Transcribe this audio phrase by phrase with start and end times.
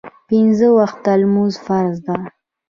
[0.27, 2.15] پنځه وخته لمونځ فرض ده